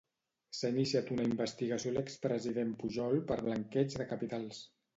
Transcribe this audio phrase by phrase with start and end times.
[0.59, 4.67] S'ha iniciat una investigació a l'expresident Pujol per blanqueig de capitals.